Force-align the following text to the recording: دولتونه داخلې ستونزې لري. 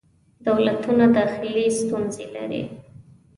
دولتونه 0.47 1.05
داخلې 1.17 1.65
ستونزې 1.79 2.25
لري. 2.35 2.63